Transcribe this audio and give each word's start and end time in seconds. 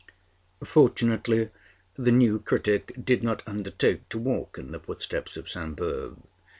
Fortunately 0.63 1.51
the 1.93 2.09
new 2.09 2.39
critic 2.39 2.95
did 3.05 3.21
not 3.21 3.47
undertake 3.47 4.09
to 4.09 4.17
walk 4.17 4.57
in 4.57 4.71
the 4.71 4.79
footsteps 4.79 5.37
of 5.37 5.47
Sainte 5.47 5.77
Beuve. 5.77 6.17